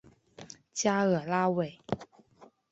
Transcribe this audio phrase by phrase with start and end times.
[0.73, 1.77] 加尔拉韦。